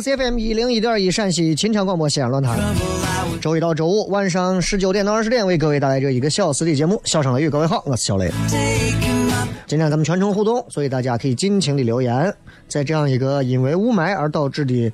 [0.00, 2.56] CFM 一零一点一陕西秦腔广播西安论坛。
[3.40, 7.48] 周一到周五晚上十九点到二十点为各位带来这一个小时的节目《笑声雷雨》。
[7.50, 8.30] 各位好，我是小雷。
[9.66, 12.32] 今天咱们全程互动，所以大家可以尽情的留言。
[12.68, 14.92] 在这样一个因为雾霾而导致的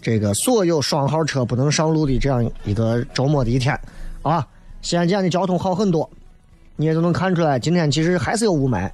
[0.00, 3.78] 这个所有双号车不能上路的这样一个周末的一天
[4.22, 4.46] 啊，
[4.80, 6.08] 西安今天的交通好很多，
[6.76, 8.90] 你也都能看出来，今天其实还是有雾霾。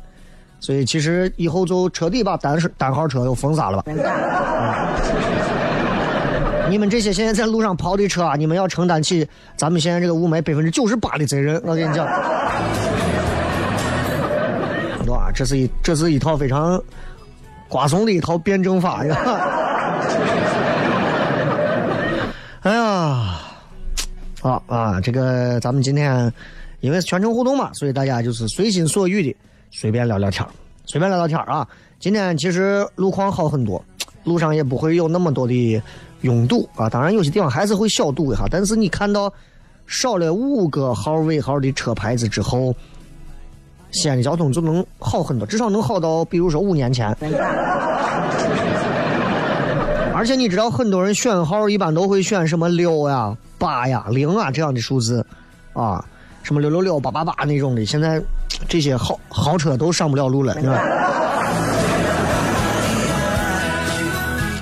[0.67, 3.85] 所以其实以后就彻底把单是单号车都封杀了吧。
[6.69, 9.25] 你们这些现在在路上跑的车啊，你们要承担起
[9.57, 11.63] 咱们现在这个雾霾百分之九十八的责任。
[11.65, 12.05] 我跟你讲，
[15.07, 16.83] 哇，这是一这是一套非常
[17.69, 19.17] 瓜怂的一套辩证法呀。
[22.67, 23.39] 哎呀，
[24.41, 26.33] 好啊，这个咱们今天
[26.81, 29.37] 因为是全程互动嘛，所以大家就是随心所欲的。
[29.71, 30.47] 随便聊聊天
[30.85, 31.67] 随便聊聊天啊！
[31.99, 33.83] 今天其实路况好很多，
[34.25, 35.83] 路上也不会有那么多的
[36.21, 36.89] 拥堵啊。
[36.89, 39.33] 当然有些地方还是会小堵一下，但是你看到
[39.87, 42.75] 少了五个号尾号的车牌子之后，
[43.91, 47.15] 西安的交通就能好很多，至少能好到比如说五年前。
[50.15, 55.27] 而且你知道，很多人选号一般都会选什么六呀、八呀、零啊这样的数字
[55.75, 56.03] 啊。
[56.43, 58.23] 什么六六六八八八那种的，现在
[58.69, 60.81] 这些豪豪车都上不了路了，是吧？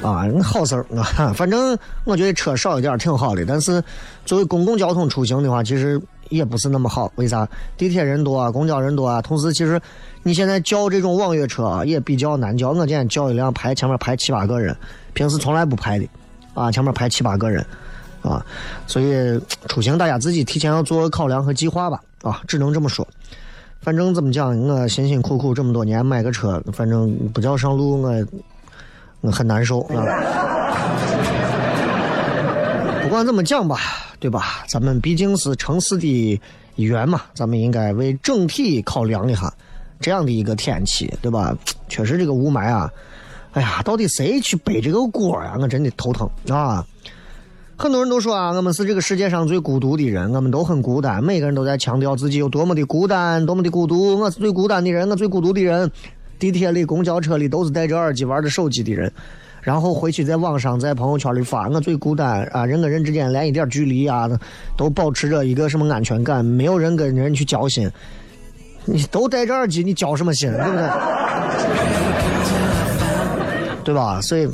[0.03, 1.33] 啊，好事儿啊！
[1.35, 3.83] 反正我觉得车少一点挺好的，但是
[4.27, 7.11] 作为公共交通出行的话，其实也不是那么好。
[7.15, 7.49] 为啥？
[7.79, 9.23] 地铁人多啊，公交人多啊。
[9.23, 9.81] 同时，其实
[10.23, 12.73] 你现在叫这种网约车啊，也比较难叫。
[12.73, 14.77] 我今天叫一辆排前面排七八个人，
[15.15, 16.07] 平时从来不排的，
[16.53, 17.65] 啊，前面排七八个人。
[18.21, 18.45] 啊，
[18.87, 21.99] 所以出行大家自己提前要做考量和计划吧。
[22.23, 23.07] 啊，只能这么说。
[23.85, 28.27] 反正怎么讲，我辛辛苦苦这么多年买个车，反正不叫上路，我
[29.21, 30.03] 我很难受啊。
[33.03, 33.79] 不管怎么讲吧，
[34.19, 34.65] 对吧？
[34.67, 36.41] 咱们毕竟是城市的
[36.77, 39.53] 一员嘛，咱们应该为整体考量一下
[40.01, 41.55] 这样的一个天气，对吧？
[41.87, 42.91] 确实这个雾霾啊，
[43.53, 45.59] 哎呀，到底谁去背这个锅呀？
[45.61, 46.83] 我真的头疼啊！
[47.77, 51.23] 很多人都说啊，我们是这个世界上最孤独的人，我们都很孤单。
[51.23, 54.19] 每个人都在强调自己有多么的孤单，多么的孤独。
[54.19, 55.91] 我是最孤单的人，我最孤独的人。
[56.39, 59.11] 地铁里、公交车里都是戴着耳机玩着手机的人，
[59.61, 64.29] 然后回去在网上、在朋友圈里发我最孤单啊，人跟人之间连一点距离啊
[64.77, 67.91] 都保持着一个什么安全感，没有人跟人去交心。
[68.85, 70.89] 你都戴着耳机，你交什么心，对不对？
[73.85, 74.21] 对吧？
[74.21, 74.49] 所以。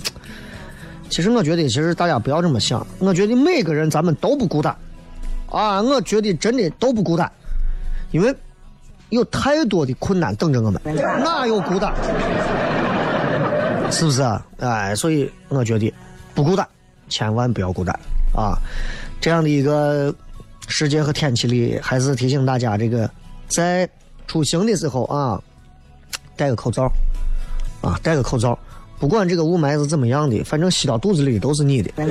[1.11, 2.87] 其实我觉得，其实大家不要这么想。
[3.01, 4.75] 我觉得每个人咱们都不孤单，
[5.51, 7.31] 啊，我觉得真的都不孤单，
[8.13, 8.35] 因为
[9.09, 11.93] 有太多的困难等着我们，哪有孤单？
[13.91, 14.23] 是不是？
[14.61, 15.93] 哎，所以我觉得
[16.33, 16.67] 不孤单，
[17.09, 17.93] 千万不要孤单
[18.33, 18.57] 啊！
[19.21, 20.15] 这样的一个
[20.69, 23.11] 世界和天气里，还是提醒大家，这个
[23.49, 23.89] 在
[24.29, 25.43] 出行的时候啊，
[26.37, 26.85] 戴个口罩
[27.83, 28.57] 啊，戴个口罩，
[29.01, 31.91] 不管这个雾霾是怎么样的，反正吸到肚子里都是你的，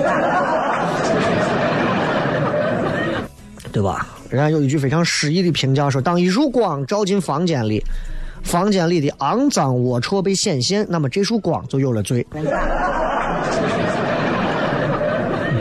[3.71, 4.07] 对吧？
[4.29, 7.83] 人家有一句非常诗意的评价说：“当一束光照进房间里，
[8.43, 12.25] 房间里的肮脏龌龊被显现，那么这束光就有了罪，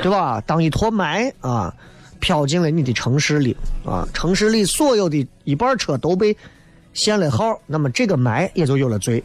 [0.03, 0.43] 对吧？
[0.47, 1.75] 当一坨霾啊
[2.21, 6.37] 飘进了你的城市里啊，城市里所有的一半车都被
[6.93, 9.23] 限了号，那么这个霾也就有了罪。”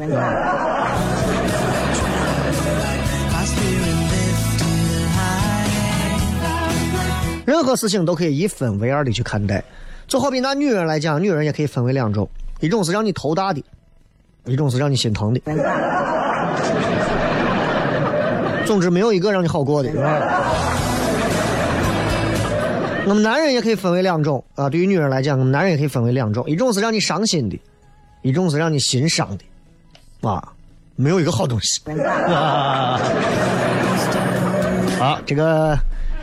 [7.46, 9.64] 任何事情都可以一分为二的去看待，
[10.08, 12.30] 就好比拿女人来讲，女人也可以分为两种，
[12.62, 13.62] 一种是让你头大的，
[14.46, 15.42] 一种是让你心疼的。
[18.66, 19.90] 总之，没有一个让你好过的。
[23.06, 27.60] 那么男人也可以分为两种啊，对于女人来讲，我们男人也可以分为两种，一种是让你伤心的，
[28.22, 29.44] 一种是让你心伤的，
[30.30, 30.54] 啊，
[30.96, 31.82] 没有一个好东西。
[34.98, 35.78] 好， 这个。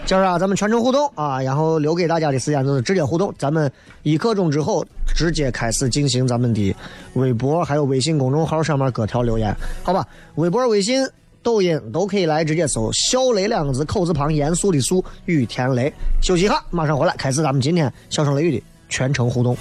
[0.06, 3.32] 今儿啊，咱们全程互动啊，然后留给大家的时间就是直接互动。
[3.38, 3.70] 咱们
[4.02, 6.74] 一刻钟之后直接开始进行咱们的
[7.12, 9.54] 微博还有微信公众号上面各条留言，
[9.84, 10.04] 好吧？
[10.34, 11.06] 微博、微信、
[11.44, 15.92] 抖音都可以来直接搜“小雷”两个字，口字旁，严肃的肃，雨田雷。
[16.20, 19.56] 休息一下，马上回来开始咱们今天笑声雷雨的全程互动。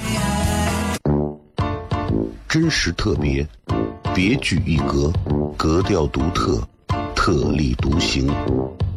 [2.48, 3.48] 真实特别，
[4.16, 5.14] 别具一格，
[5.56, 6.60] 格调独特，
[7.14, 8.28] 特立独行。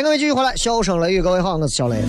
[0.00, 2.02] 迎各位继续回来，笑声雷雨，各位好，我是小雷。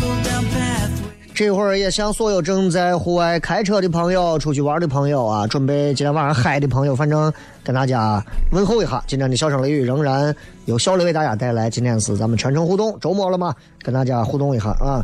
[1.34, 7.32] 这会儿也向所有正在户外开车的朋友、出去玩的朋友啊，准备今天晚上嗨的朋友，反正
[7.66, 8.24] 跟大家
[8.54, 9.04] 问候一下。
[9.08, 10.34] 今天的笑声雷雨仍然
[10.66, 11.70] 有小雷为大家带来。
[11.70, 15.04] 今天是咱们全程互动，周末了嘛，跟大家互动一下啊。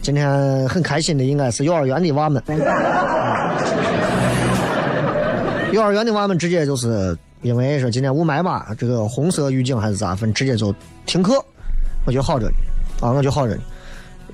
[0.00, 2.40] 今天很开心的应该是幼儿园的娃们，
[5.72, 10.72] 幼儿园的娃们直接就是因为说今天雾霾嘛，这个红色预警还是咋分，直接就
[11.04, 11.44] 停课。
[12.06, 12.54] 我就好着呢，
[13.00, 13.62] 啊，我就好着呢。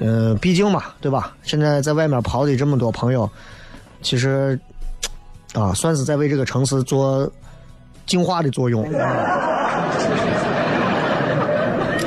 [0.01, 1.37] 嗯，毕竟嘛，对吧？
[1.45, 3.31] 现在在外面跑的这么多朋友，
[4.03, 4.59] 其实
[5.55, 7.31] 啊，算是在为这个城市做
[8.05, 8.85] 净化的作用。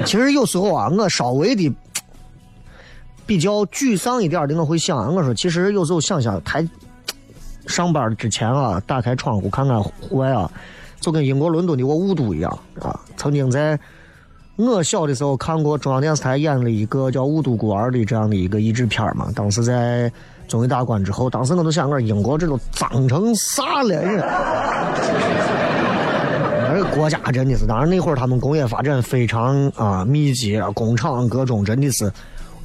[0.06, 1.74] 其实有时候啊，我稍微的
[3.26, 6.68] 比较沮丧一点的，我会想，我说，其实有时候想想，台
[7.68, 10.52] 上班之前啊，打开窗户看看户外啊，
[11.00, 13.00] 就跟英国伦敦的我雾都一样啊。
[13.16, 13.80] 曾经在。
[14.58, 20.12] 我小的时候看过中央电视台演了一个叫《雾都孤儿》的这样的一个译制片嘛，当时在
[20.48, 24.02] 综艺大观之后，当时我都想，我说英国这都脏成啥了？
[26.74, 32.12] 这国家真的是，当然那会儿他们工业发展非常啊密集啊，工厂各种真的是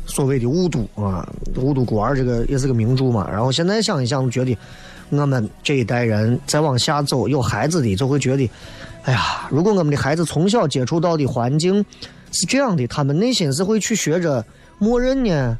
[0.07, 1.29] 所谓的雾都啊，
[1.61, 3.29] 《雾都孤儿》这个也是个名著嘛。
[3.31, 4.57] 然后现在想一想，觉得
[5.11, 8.51] 我们这一代人再往下走，有孩子的就会觉得。
[9.04, 11.85] 哎呀，如果我们的孩子从小接触到的环境
[12.30, 14.44] 是这样的，他们内心是会去学着
[14.78, 15.59] 默认呢，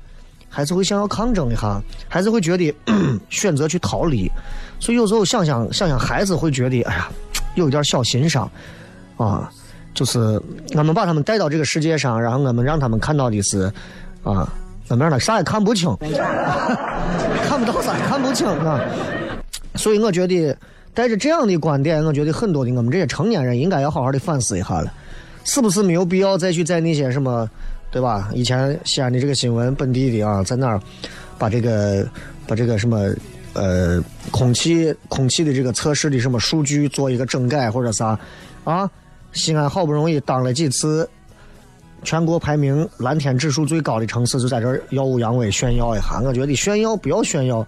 [0.49, 2.75] 还是会想要抗争一下，还是会觉得
[3.31, 4.31] 选择去逃离？
[4.79, 7.09] 所以有时候想想想想，孩子会觉得，哎呀，
[7.55, 8.51] 有一点小心伤。
[9.19, 9.49] 啊，
[9.95, 10.41] 就是
[10.75, 13.73] 我们把他们带到这个世界上，然后我们让他们看到的是
[14.25, 14.49] 啊，
[14.85, 15.21] 怎么样呢？
[15.21, 15.95] 啥也看不清，
[17.47, 18.81] 看不到啥，看不清啊。
[19.75, 20.57] 所以我觉得
[20.95, 24.93] 带着这样的观点，我觉得很多的我们这些成年人应该要好好的反思一下了，
[25.45, 27.49] 是不是没有必要再去在那些什么，
[27.91, 28.31] 对吧？
[28.35, 30.81] 以前西安的这个新闻，本地的啊，在那儿
[31.39, 32.07] 把这个
[32.47, 33.13] 把这个什么。
[33.55, 38.19] 呃，空气空气的这个测试的什么数据做一个整改或者啥，
[38.65, 38.91] 啊，
[39.35, 41.07] 西安好不容易当了几次
[42.03, 46.19] 全国排名蓝天指数最高的城市，就在这耀武扬威炫耀一下。
[46.25, 47.59] 我觉得炫耀不要炫耀，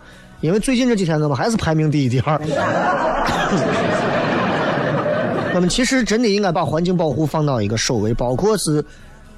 [0.45, 2.39] 因为最近这几天我们还是排名第一第二。
[5.55, 8.85] 我们其实真的应该把环境保护放到一个首位，包括是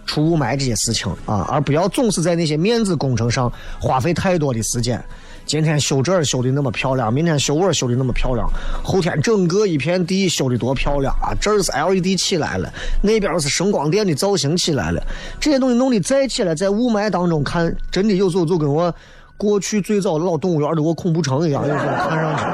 [0.05, 5.01] 除雾霾这些事情啊，而不要总是在那些面子工程上花费太多的时间。
[5.45, 8.51] 今天修这儿修的那么漂亮，明天修那儿修的那么漂亮，
[8.83, 11.31] 后天整个一片地修的多漂亮啊！
[11.41, 12.69] 这儿是 LED 起来了，
[13.01, 15.01] 那边是声光电的造型起来了，
[15.39, 18.93] 这些东西弄的再起来，在雾霾当中看，真的有时候就跟我
[19.37, 22.45] 过去最早老动物园的我恐怖城一样，有时候看上去。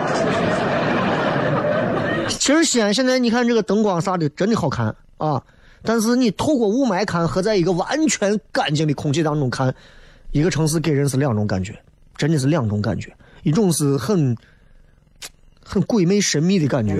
[2.38, 5.42] 其实西安现在你看这个灯光啥的真的好看啊，
[5.82, 9.74] 但是你透过雾霾看和在一个完全干净的空气当中看，
[10.30, 11.74] 一个城市给人是两种感觉。
[12.14, 13.10] 真的是两种感觉，
[13.42, 14.36] 一种是很
[15.64, 16.94] 很鬼魅神秘的感觉，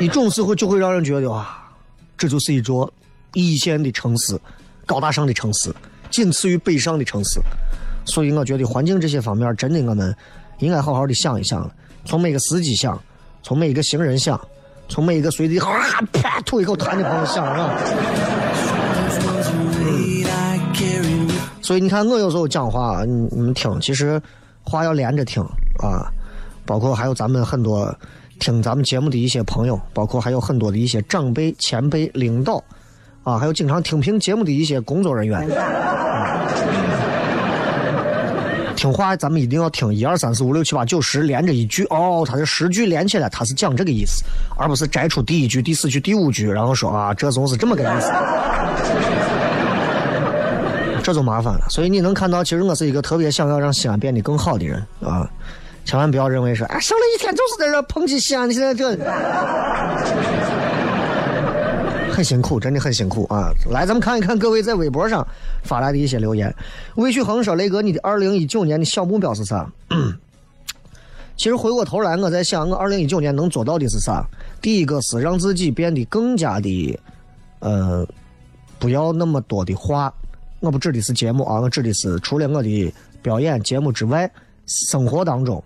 [0.00, 1.68] 一种是会就会让人觉得啊，
[2.16, 2.90] 这就是一座
[3.34, 4.38] 一线的城市，
[4.86, 5.70] 高大上的城市，
[6.10, 7.40] 仅次于北上的城市。
[8.04, 10.14] 所以我觉得环境这些方面，真的我们
[10.58, 11.72] 应该好好的想一想了。
[12.04, 13.00] 从每个司机想，
[13.42, 14.40] 从每一个行人想，
[14.88, 17.76] 从每一个随地哈啪吐一口痰的朋友想啊。
[21.60, 24.22] 所以你看，我有时候讲话，你你们听，其实
[24.62, 25.42] 话要连着听
[25.82, 26.06] 啊。
[26.64, 27.92] 包括还有咱们很多
[28.38, 32.62] 听咱们节目的一些朋友，包括还有很多的一些长辈、前辈、领导
[33.26, 35.44] 啊，还有经常听评节目的一些工作人员。
[38.76, 44.22] 听话，咱们一定要听一二三四五六七八九十连着一句哦，它是十句连起来，它是讲这个意思，
[44.56, 48.12] 而不是摘出第一句、第四句、第五句，然后说啊，这总是这么个意思。
[51.02, 55.28] 这就麻烦了，所以你能看到，其实我是一个特别想要让西安变得更好的人啊！
[55.84, 58.94] 千万不要认为说，哎，上了一天就是在这抨击西安，现在这
[62.16, 63.52] 很辛苦，真的很辛苦啊！
[63.70, 65.26] 来，咱们看一看各位在微博上
[65.62, 66.50] 发来的一些留言。
[66.94, 69.70] 魏旭恒说：“雷哥，你的二零一九年的小目标是啥？”
[71.36, 74.26] 其实回过头来，我在想，我二零一九年能做到的是啥？
[74.62, 76.98] 第一个是让自己变得更加的，
[77.58, 78.08] 呃，
[78.78, 80.10] 不要那么多的话。
[80.60, 84.28] 我不指的是节目啊，我指的是除了我的表演节目之外，
[84.64, 85.62] 生活当中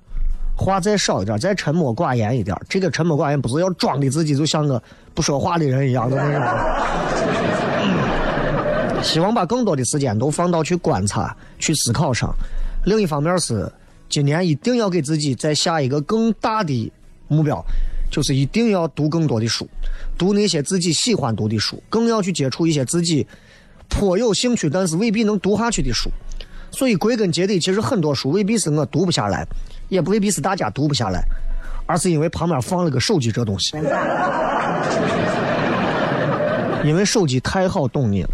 [0.64, 2.54] 话再少一点，再沉默寡言一点。
[2.68, 4.82] 这个沉默寡言不是要装的自己就像个
[5.14, 6.46] 不说话的人一样的那种。
[9.02, 12.34] 希望把更多的时间都放到去观察、去思考上。
[12.84, 13.72] 另一方面是，
[14.08, 16.92] 今年一定要给自己再下一个更大的
[17.28, 17.64] 目标，
[18.10, 19.66] 就是一定要读更多的书，
[20.18, 23.26] 读那些自己喜欢读的书，更要去接触一些自己。
[23.88, 26.08] 颇有兴趣，但是未必能读下去的书，
[26.70, 29.44] 所以归根结底，其实很多书未必是我读不下来，
[29.90, 31.22] 也不未必是大家读不下来，
[31.84, 33.76] 而是因为旁边放了个手机这东西，
[36.82, 38.30] 因为手机太好懂你了，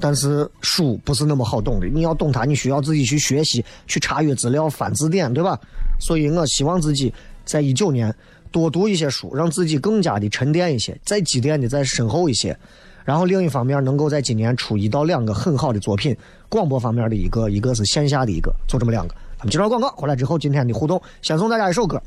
[0.00, 5.56] 但是书不是那么好懂的，你要懂它，你需要自己去学习，去查阅资料，翻字典，对吧？
[6.00, 8.12] 所以我希望自己在一九年
[8.50, 12.58] 多读一些书，让自己更加的沉淀一些，再积淀的再深厚一些。
[13.04, 16.16] 然后另一方面，能够在今年出一到两个很好的作品，
[16.48, 19.14] 广播方面的一个，一个是线下的一个，就这么两个。
[19.46, 22.02] 咱们接着广告，回来之后今天的互动，先送大家一首歌。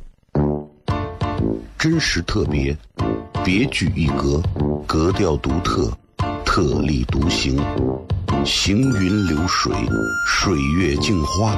[1.77, 2.75] 真实特别，
[3.45, 4.43] 别具一格，
[4.85, 5.89] 格调独特，
[6.43, 7.57] 特立独行，
[8.43, 9.71] 行云流水，
[10.27, 11.57] 水月镜花，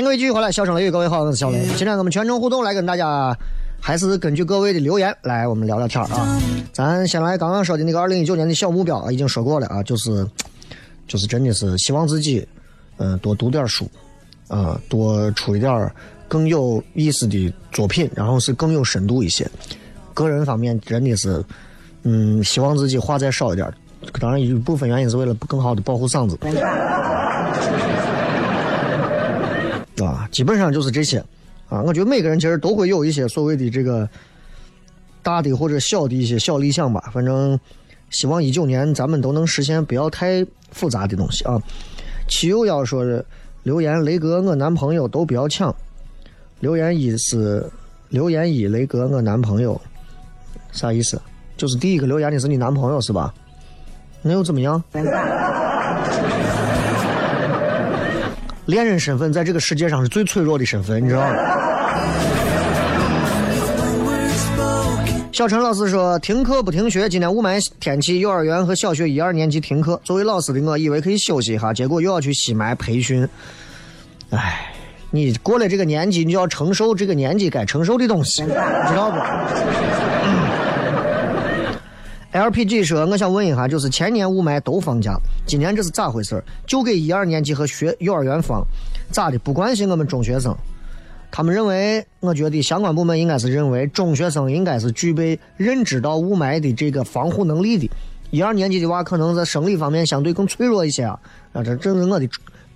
[0.00, 1.62] 欢迎各位继续回来，笑声雷雨，各位好，我是小雷。
[1.76, 3.36] 今天我们全程互动来跟大家，
[3.78, 6.40] 还是根据各位的留言来我们聊聊天啊。
[6.72, 10.26] 咱先来刚刚说的那个二零一九年的小目标啊，已经说过了啊，就是
[11.06, 12.48] 就是真的是希望自己
[12.96, 13.86] 嗯、呃多读点书
[14.48, 15.92] 啊、多出一点
[16.28, 19.46] 更有意思的作品，然后是更有深度一些。
[20.14, 21.44] 个人方面真的是
[22.04, 23.70] 嗯，希望自己话再少一点。
[24.18, 26.38] 当然，一部分原因是为了更好的保护嗓子。
[30.04, 31.18] 啊，基本上就是这些
[31.68, 31.82] 啊。
[31.82, 34.08] 我觉得每个人其实都会有一些所谓的这个
[35.22, 37.10] 大的或者小的一些小理想吧。
[37.12, 37.58] 反正
[38.10, 41.60] 希望一九年咱们都能实现不要太复杂的东西啊。
[42.28, 43.24] 七友要说的
[43.62, 45.74] 留言：雷哥，我男朋友都不要抢。
[46.60, 47.64] 留言一是
[48.08, 49.80] 留言一，雷哥，我男朋友
[50.72, 51.20] 啥意思？
[51.56, 53.34] 就是第一个留言的是你男朋友是吧？
[54.22, 54.82] 那又怎么样？
[58.70, 61.34] 恋人身份在这个世界上是最脆弱的身份，你知道吗？
[65.32, 70.00] 小陈老师说停课不停学，今天雾霾天气，幼儿园和小学一二年级停课。
[70.04, 73.26] 作为老师的我，以为可以休息一下，结果又要去西霾培训。
[74.30, 74.72] 唉，
[75.10, 78.50] 你过了这个年纪，你就要承受这个年纪该承受的东西，知
[78.94, 79.16] 道不
[82.32, 86.42] ？LPG 说：“我想问一下，就是前年雾霾都放假，今年这是咋回事？
[86.66, 88.64] 就给一二年级和学幼儿园放，
[89.10, 89.38] 咋的？
[89.40, 90.56] 不关心我们中学生？
[91.32, 97.90] 他们认为，我觉得相关部门应该是认为中学生应该是具备认知到雾霾的这个防护能力的。
[98.30, 101.18] 一二年级的娃可能在生理方面相对更脆弱一些啊。
[101.52, 102.28] 啊，这这是我的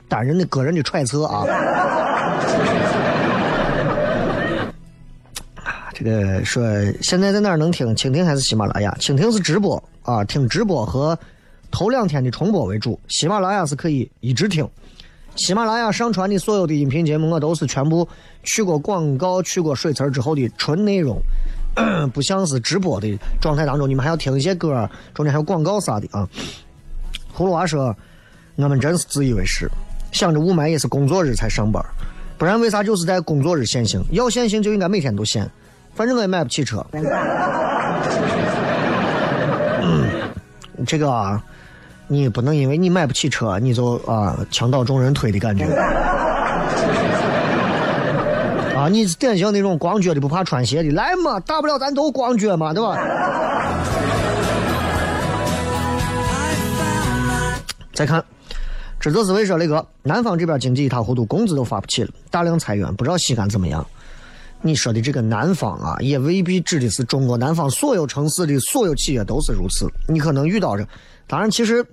[0.09, 1.45] 单人的个人的揣测啊。”
[5.94, 6.61] 这个说
[7.00, 7.94] 现在在哪儿能听？
[7.94, 8.92] 蜻蜓还是喜马拉雅？
[9.00, 11.16] 蜻蜓是直播啊，听直播和
[11.70, 12.98] 头两天的重播为主。
[13.07, 14.68] 喜马拉雅是可以一直听。
[15.37, 18.07] 喜马拉雅上传的所有 的音频节目，我都是全部
[18.42, 21.16] 去过广告、去过水词之后的纯内容，
[22.12, 26.28] 不像是直播的状态当中，你们还要听一些歌，中间还有广告啥的啊。
[27.37, 27.94] 葫芦娃说
[28.57, 29.70] ：“我们真是自以为是，
[30.11, 31.85] 想着雾霾也是工作日才上班，
[32.37, 34.04] 不然为啥就是在工作日限行？
[34.11, 35.48] 要限行就应该每天都限。”
[35.94, 36.85] 反正我也买不起车。
[40.87, 41.42] 这个啊，
[42.09, 45.64] 你不能因为你买不起车，你就啊墙倒众人推的感觉。
[48.76, 52.98] 啊，你是典型那种光脚的不怕穿鞋的，来嘛，大不了咱都光脚嘛，对吧？
[57.94, 58.22] 再看，
[58.98, 63.87] 这则思维说那个南方这边经济一塌糊涂，工资都发不起了，大量裁员，不知道西安怎么样。
[64.66, 69.87] 你说的这个南方啊，也未必指的是中国南方所有城市的所有企业都是如此。
[70.09, 70.88] 你可能遇到着，
[71.27, 71.85] 当然，其实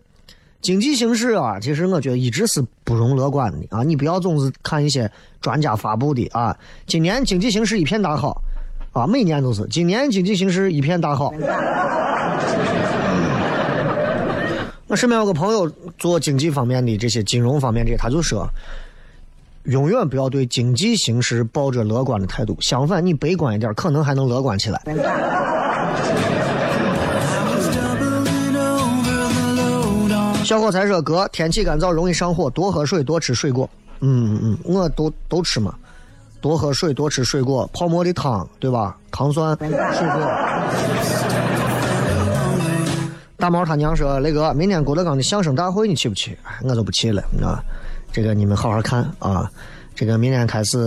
[0.61, 3.83] 经济形势啊，其实我觉得一直是不容乐观的啊。
[3.83, 6.57] 你不要总是看一些专家发布的啊。
[6.87, 8.41] 今年经济形势一片大好
[8.93, 9.67] 啊，每年都是。
[9.67, 11.33] 今年经济形势一片大好。
[14.87, 18.49] 我身边有个朋友做经济方面的这些金融方面这些，他就说。
[19.65, 24.81] 永远不要对经济形势抱着乐观的态度，相反，你悲观一点，可能还能乐观起来。
[30.43, 33.69] 小伙才说：“哥，天气干燥容易上火，多喝水，多吃水果。”
[34.01, 35.73] 嗯嗯嗯，我都都吃嘛，
[36.41, 38.97] 多喝水，多吃水果，泡沫的汤，对吧？
[39.11, 40.19] 糖酸水果。
[43.37, 47.63] 大毛他娘说：“雷哥，明天郭德纲的相声大会你去不去？”我就不去了，你知道吧？
[48.11, 49.49] 这个你们好好看啊！
[49.95, 50.77] 这个明天开始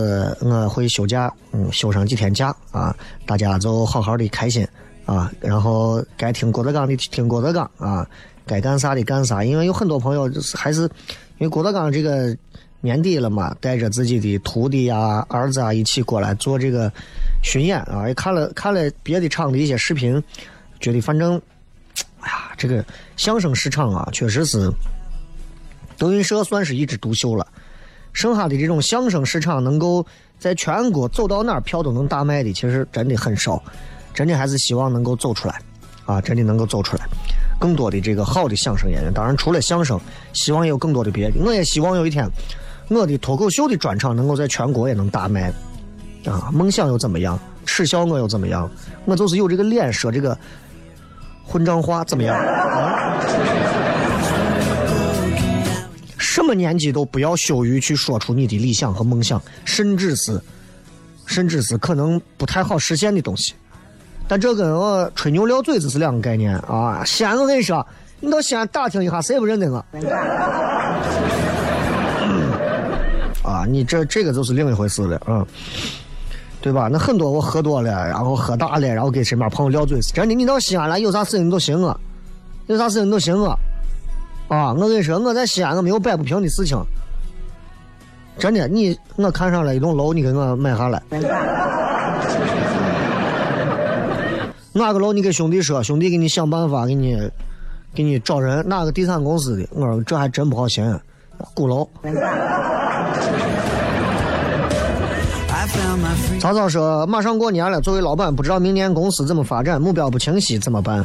[0.40, 2.94] 我会休假，嗯，休上几天假啊！
[3.24, 4.66] 大家就好好的开心
[5.06, 5.30] 啊！
[5.40, 8.06] 然后该听郭德纲的听郭德纲啊，
[8.46, 9.42] 该干啥的干啥。
[9.44, 12.36] 因为有很多朋友就是还是因为郭德纲这个
[12.80, 16.92] 年底了嘛，带着自己的徒弟呀、儿子啊一起过来做这个
[17.42, 20.22] 巡演啊，也看了看了别的厂的一些视频，
[20.80, 21.40] 觉得反正，
[22.20, 22.84] 哎呀，这个
[23.16, 24.70] 相声市场啊，确实是
[25.98, 27.46] 德云社算是一枝独秀了。
[28.12, 30.06] 剩下的这种相声市场能够
[30.38, 33.62] 在全国走到哪儿票都能大卖的，其实真的很少。
[34.12, 35.60] 真的还是希望能够走出来，
[36.06, 37.04] 啊，真的能够走出来，
[37.58, 39.12] 更多的这个好的相声演员。
[39.12, 40.00] 当然，除了相声，
[40.32, 41.40] 希望有更多的别的。
[41.40, 42.30] 我也希望有一天，
[42.88, 45.52] 我的脱口秀的专场能够在全国也能大卖。
[46.24, 47.36] 啊，梦想又怎么样？
[47.66, 48.70] 耻笑我又怎么样？
[49.04, 50.38] 我就是有这个脸说这个
[51.44, 52.40] 混账话，怎么样？
[56.34, 60.42] 什么年纪都不要羞于去说出你的理想和梦想，甚至是，
[61.26, 63.54] 甚至是可能不太好实现的东西。
[64.26, 67.04] 但这跟我吹牛撂嘴子是两个概念啊！
[67.04, 67.86] 西安，我跟你说，
[68.18, 69.76] 你到西安打听一下，谁不认得我？
[73.48, 75.46] 啊，你这这个就是另一回事了，嗯，
[76.60, 76.88] 对吧？
[76.90, 80.12] 那很多我喝多了，然后喝大了，然后给身边朋友撂嘴子。
[80.12, 81.96] 真的，你到西安来，有啥事情你都寻我，
[82.66, 83.56] 有啥事情你都寻我。
[84.54, 86.78] 啊，我跟你说，我在西安我没有摆不平的事情。
[88.38, 91.02] 真的，你我看上了一栋楼，你给我买下来。
[94.72, 97.16] 哪个楼你给兄弟说，兄弟给你想办法，给你
[97.94, 98.68] 给你找人。
[98.68, 99.68] 哪个地产公司的？
[99.72, 100.84] 我说这还真不好寻，
[101.54, 101.88] 鼓楼。
[106.40, 111.04] 曹操说：“马上过年了，作为老板，不知道明年公司怎么发展，目标不清晰，怎么办？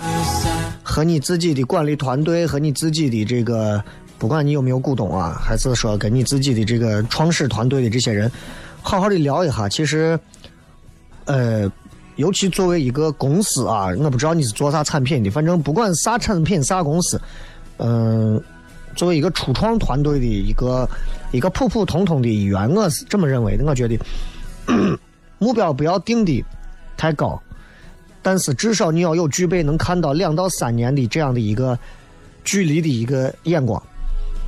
[0.89, 3.81] 和你自己的管理团队，和你自己的这个，
[4.17, 8.29] 不管你有没有股东啊，还是说跟你自己的这个创始团队的这些人，
[8.81, 9.69] 好好的聊一下。
[9.69, 10.19] 其实，
[11.25, 11.71] 呃，
[12.15, 17.21] 尤其作为一个公司啊，我不知道你是做啥产品的，反正不管啥产品啥公司，
[17.77, 18.41] 嗯、
[18.95, 20.89] 作为一个初创团队的一个
[21.31, 23.63] 一个普普通通的一员，我是这么认为的。
[23.63, 23.95] 我觉得。
[25.41, 26.43] ”目标不要定的
[26.97, 27.41] 太高，
[28.21, 31.77] 但是至少你要有具备能看到两到三年的这样的一个
[32.43, 33.81] 距离的一个眼光，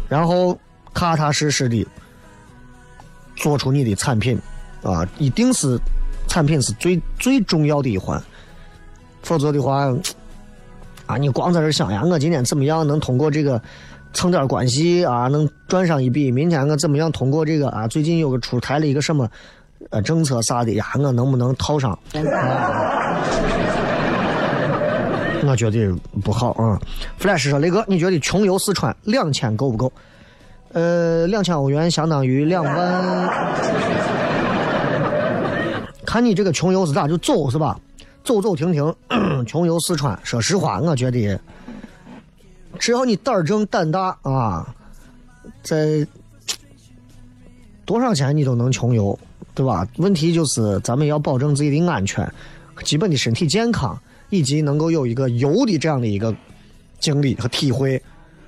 [0.10, 0.58] 然后
[0.94, 1.88] 踏踏实实的
[3.38, 4.38] 做出你的产品
[4.84, 5.80] 啊，一定是
[6.28, 8.22] 产品是最最重要的一环，
[9.24, 9.94] 否则的话，
[11.06, 13.62] 啊，你光在这想呀，我今天怎么样能通过这个
[14.14, 19.30] 蹭点关系啊，能赚上一笔，明天我怎么样通过这个啊，最近有个出台了一个什么。
[19.90, 21.98] 呃，政策啥的呀，我能不能套上？
[25.44, 25.92] 我觉得
[26.24, 26.80] 不好啊。
[27.20, 29.92] Flash 说：“雷哥，你觉得穷游四川两千够不够？
[30.74, 33.30] 呃，两千欧元相当于两万。
[36.06, 37.80] 看你这个穷游是咋就走是吧？
[38.24, 38.96] 走走停停，
[39.46, 40.18] 穷游四川。
[40.24, 41.40] 说实话，我觉得
[42.80, 44.74] 只要你胆儿正胆大啊，
[45.64, 46.06] 在
[47.86, 49.18] 多少钱你都能穷游。”
[49.54, 49.86] 对吧？
[49.98, 52.26] 问题就是咱们要保证自己的安全、
[52.86, 56.36] 基本的身体健康，以及能够有一个游的这样的一个
[57.00, 58.02] 经历和体会。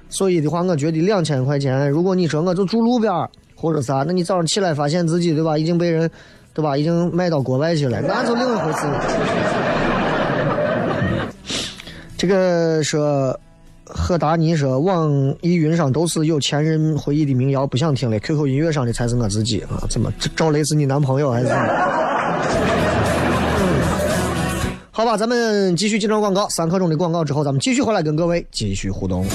[0.10, 3.14] 所以的话，我觉得两千块钱，如果你说我就住路边
[3.54, 6.10] 或者啥，那你早上起来发现自己对吧，已经被人
[6.52, 8.80] 对吧，已经卖到国外去了，那就另一回事。
[12.18, 13.40] 这个说。
[13.86, 18.18] 赫达尼说：“网易云上都是有前任回忆的民谣，不想听了。
[18.22, 19.86] QQ 音乐上的才是我自己啊！
[19.90, 21.48] 怎么赵雷是你男朋友还是？”
[24.96, 29.26] 好吧，咱们继续进入广告，三刻钟的广告之后，咱们继续回来跟各位继续互动。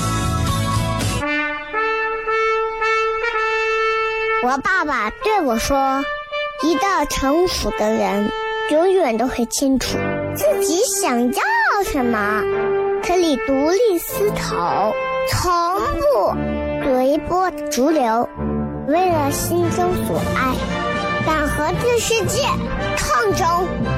[4.45, 6.01] 我爸爸对我说
[6.63, 8.31] ：“一个成熟的人，
[8.71, 9.99] 永远都会清楚
[10.37, 11.43] 自己想要
[11.85, 12.41] 什么。”
[13.03, 14.93] 可以独立思考，
[15.29, 15.51] 从
[15.99, 16.37] 不
[16.85, 18.29] 随波逐流，
[18.87, 20.55] 为了心中所爱，
[21.27, 22.45] 敢和这世界
[22.97, 23.98] 抗争。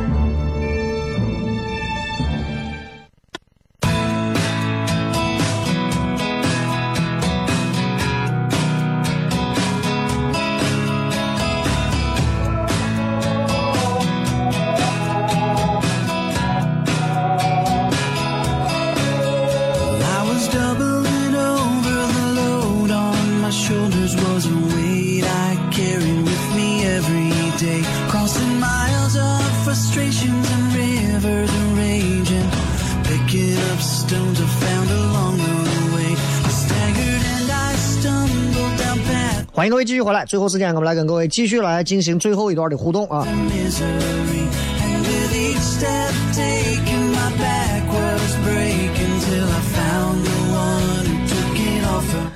[39.61, 43.27] 欢迎各位继续回来，最后时间我们来跟各位继续来进行最后一段的互动啊。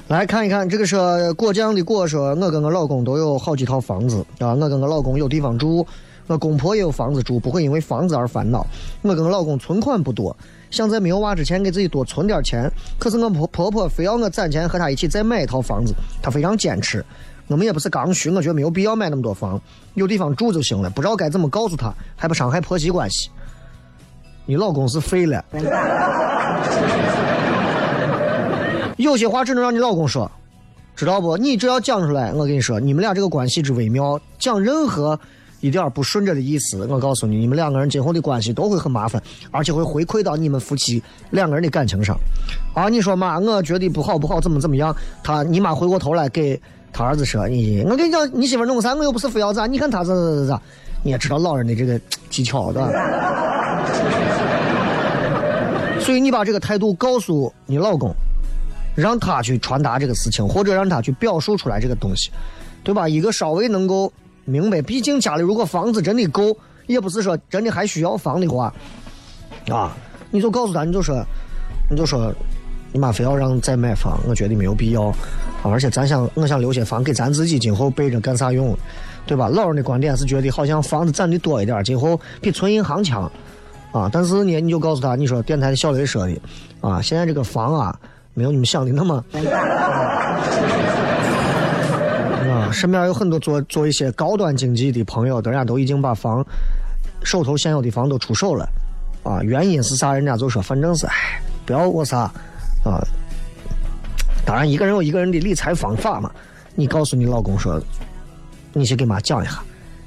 [0.08, 5.84] 来看一看，这个是过江的过说，我跟我老公都有好几套房子啊，我跟我老公有地方住，
[6.28, 8.68] 我公婆也有房子住，不会因为房子而烦恼。
[9.02, 10.38] 我跟我老公存款不多，
[10.76, 17.04] 想在没有娃之前给自己多存点钱，可是我婆婆婆非要我攒钱和她一起再买一套房子，她非常坚持。
[17.48, 19.62] 我们也不是刚需，我觉得没有必要买那么多房，
[19.94, 20.90] 有地方住就行了。
[20.90, 23.30] 不知道该怎么告诉她，还不伤害婆媳关系。
[24.46, 25.46] 你老公是废了。
[28.98, 30.30] 有些话只能让你老公说，
[30.96, 31.38] 知道不？
[31.38, 35.18] 你只要讲出来，我跟你说，你们俩这个关系之微妙，讲任何
[35.66, 41.02] 一点不顺着的意思，我告诉你，你们两个人今后的关系都会很麻烦，而且会回馈到你们夫妻
[41.32, 42.16] 两个人的感情上。
[42.76, 44.96] 啊，你说妈，我觉得不好不好，怎么怎么样？
[45.24, 46.62] 他你妈回过头来给
[46.94, 48.94] 他儿子说，你我跟你讲，你媳妇弄啥？
[48.94, 49.66] 我又不是非要咋？
[49.66, 50.62] 你看他咋咋咋咋？
[51.04, 52.00] 你也知道老人的这个
[52.30, 52.82] 技巧的。
[56.00, 58.14] 所以你把这个态度告诉你老公，
[58.94, 62.30] 让他去传达这个事情，或者让他去表述出来这个东西，
[62.84, 63.10] 对吧？
[63.10, 64.12] 一个稍微能够
[64.46, 66.56] 明白，毕竟家里如果房子真的够，
[66.88, 68.74] 也不是说真的还需要房的话，
[69.70, 69.96] 啊，
[70.32, 71.22] 你就告诉他，你就说，
[71.90, 72.34] 你就说，
[72.92, 75.16] 你妈非要让再买房，我觉得没有必要，啊，
[75.66, 78.78] 而且咱想，我想留些房给咱自己今后备着干啥用，
[79.26, 79.50] 对吧？
[79.50, 83.30] 老人的观点是觉得好像房子攒的多一点，今后比存银行强。
[83.92, 86.38] 啊，但是呢，你就告诉他，你说电台的小雷说的，
[86.82, 87.98] 啊，现在这个房啊，
[88.34, 89.24] 没有你们想的那么，
[92.72, 96.46] 身边有很多做做一些高端经济的朋友，人家都已经把房
[97.24, 98.68] 手头现有的房都出手了，
[99.24, 100.14] 啊，原因是啥？
[100.14, 102.32] 人家就说，反正是，哎，不要我啥，
[102.84, 103.02] 啊，
[104.46, 106.32] 当然一个人有一个人的理财方法嘛，
[106.76, 107.82] 你告诉你老公说，
[108.74, 109.62] 你去给妈讲一下。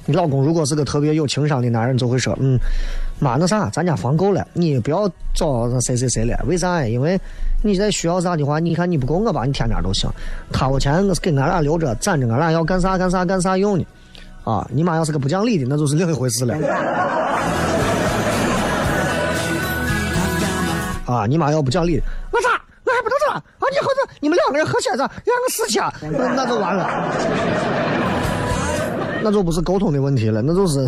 [0.07, 2.59] 你老公如果是个特别有情商的男人，就会说：“嗯，
[3.21, 6.39] 妈，那啥，咱家房够了，你不要找谁谁谁了。
[6.47, 6.85] 为啥？
[6.87, 7.21] 因为
[7.63, 10.09] 你在需要啥的话，你看你不够，我帮你添点都行。
[10.53, 13.85] 他我钱我是给俺俩留着，攒着俺俩要干啥干啥干啥用呢。
[14.45, 16.55] 啊，你妈要是个不讲理的，那就是另一回事了。
[21.05, 22.01] 啊，你妈要不讲理，
[22.31, 22.49] 我咋
[22.85, 23.43] 我还不能咋啊？
[23.71, 25.11] 你后头你们两个人合起来咋？
[25.25, 26.89] 两个死掐，那那就完了。”
[29.21, 30.87] 那就不是沟通的问题了，那就是，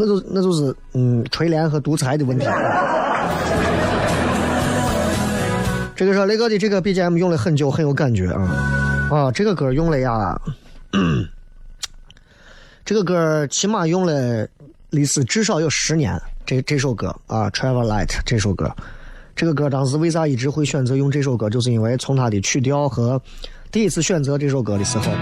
[0.00, 2.46] 那就那就是嗯，垂帘和独裁的问题。
[5.94, 9.30] 这个是雷哥的这个 BGM 用了很久，很有感觉啊啊！
[9.30, 10.40] 这个歌用了呀，
[12.82, 14.48] 这个歌起码用了
[14.88, 16.18] 历史至少有十年。
[16.46, 18.74] 这这首歌啊，《Travel Light》这首歌，
[19.36, 23.20] 这个歌当时为啥一直会选择用这首歌，就是因为从它的曲调和。
[23.70, 25.12] 第一次选择这首歌的时候，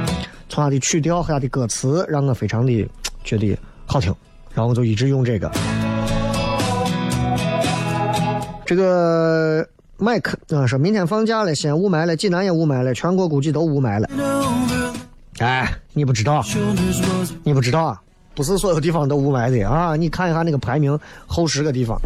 [0.49, 2.88] 从它的曲调和它的歌词，让我非常的
[3.25, 4.14] 觉得好听，
[4.54, 5.50] 然后我就一直用这个。
[8.66, 14.08] 这个麦克啊，说明天放假了，西安雾霾了，济南也雾霾了，全国估计都雾霾了。
[15.38, 16.44] 哎，你不知道，
[17.44, 17.98] 你不知道，
[18.34, 19.96] 不是所有地方都雾霾的啊！
[19.96, 21.98] 你看一下那个排名后十个地方。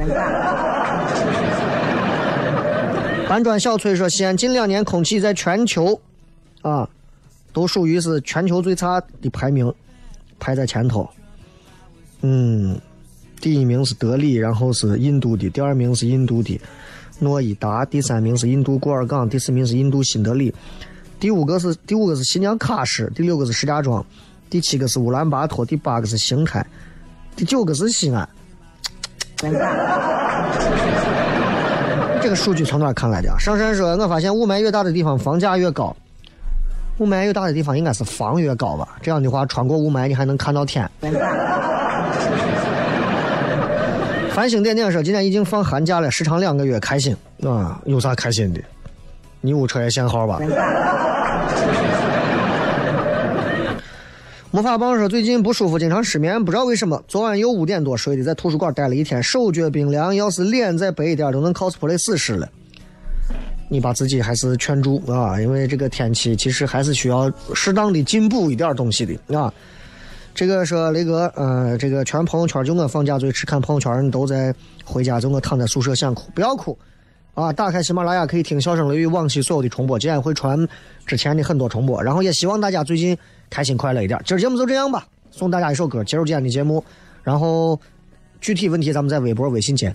[3.29, 6.01] 搬砖小崔说，西安近两年空气在全球。
[6.61, 6.89] 啊，
[7.53, 9.75] 都属于是全球最差的排名，
[10.39, 11.09] 排在前头。
[12.23, 12.81] 嗯，
[13.41, 16.61] 第一名是德里，然后是印度的，第二名是印度的
[17.19, 20.55] 诺伊达，第三名是印度古尔岗，第四名是印度新德里，
[21.21, 24.05] 第五个是第五个是新疆喀什，第六个是石家庄，
[24.49, 26.65] 第七个是乌兰巴托，第八个是邢台，
[27.37, 28.29] 第九个是西安。
[32.23, 33.37] 这个数据从哪看来的啊？
[33.37, 35.97] 上山说，我发现雾霾越大的地方，房价越高。
[36.99, 38.97] 雾霾越大的地方，应该是房越高吧？
[39.03, 40.89] 这样的话，穿过雾霾，你还能看到天。
[44.35, 47.15] 繁星点点说，今天已经放寒假了，时长两个月，开心
[47.45, 47.79] 啊！
[47.85, 48.61] 有啥开心的？
[49.43, 50.41] 你屋车也限号吧？
[54.51, 57.03] 魔法棒说，最近不舒服，经常失眠，不知道为什么。
[57.07, 62.49] 昨晚又五点多睡的，在图书馆待了一天，手脚冰凉，要是脸再白一点，都能 cosplay 死尸了。
[63.69, 69.53] 你把自己还是劝住啊，因为这个天气其实还是需要适当的进补一点东西的啊。
[70.35, 76.77] 这个说雷哥，呃，这个全朋友圈就我放假最迟看朋友圈人都在回家，就我躺在宿舍想哭，不要哭
[77.35, 77.53] 啊！
[77.53, 80.67] 打开喜马拉雅可以听笑声雷雨往期所有的重播，今天会传
[81.07, 83.17] 之前的很多重播，然后也希望大家最近
[83.51, 84.19] 开心快乐一点。
[84.25, 86.83] 今儿节目就这样吧，送大家一首歌，结束今天的节目，
[87.23, 87.79] 然后
[88.41, 89.95] 具体问题咱们在微博、微信见。